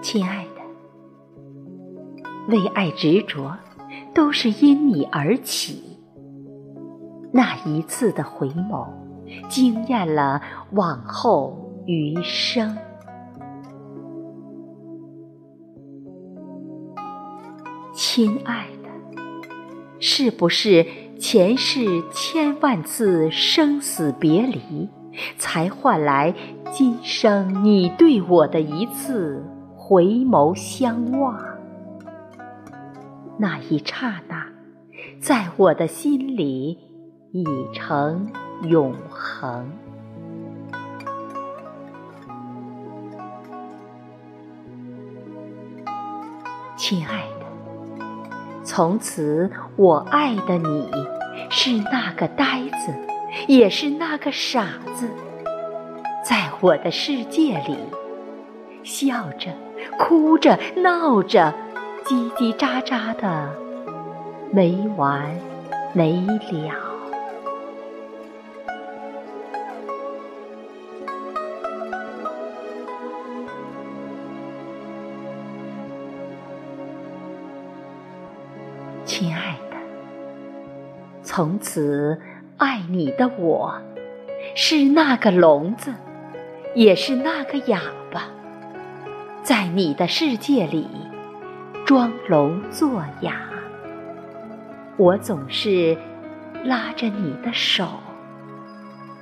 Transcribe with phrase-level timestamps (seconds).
[0.00, 0.62] 亲爱的，
[2.48, 3.58] 为爱执着，
[4.14, 5.98] 都是因你而起。
[7.30, 8.88] 那一次的回眸，
[9.48, 10.40] 惊艳了
[10.72, 12.76] 往后余生。
[17.92, 19.20] 亲爱的，
[20.00, 20.86] 是不是
[21.18, 24.88] 前世千万次生死别离，
[25.36, 26.34] 才换来
[26.72, 29.44] 今生你对我的一次？
[29.74, 31.34] 回眸相望，
[33.38, 34.46] 那一刹那，
[35.18, 36.76] 在我的心里
[37.32, 38.30] 已成
[38.62, 39.70] 永恒。
[46.76, 48.04] 亲爱的，
[48.64, 50.90] 从此我爱的你，
[51.50, 52.94] 是那个呆子，
[53.46, 55.08] 也是那个傻子，
[56.24, 57.76] 在我的世界里，
[58.82, 59.50] 笑着。
[59.98, 61.52] 哭着闹着，
[62.04, 63.48] 叽叽喳喳的，
[64.50, 65.24] 没完
[65.92, 66.87] 没了。
[79.08, 79.76] 亲爱的，
[81.22, 82.20] 从此
[82.58, 83.74] 爱你的我，
[84.54, 85.94] 是那个聋子，
[86.74, 87.80] 也是那个哑
[88.12, 88.24] 巴。
[89.42, 90.86] 在你的世界里，
[91.86, 93.34] 装聋作哑，
[94.98, 95.96] 我总是
[96.62, 97.86] 拉着你的手，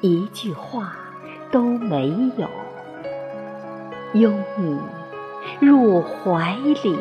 [0.00, 0.96] 一句话
[1.52, 2.48] 都没有，
[4.14, 4.80] 拥你
[5.60, 6.98] 入怀里。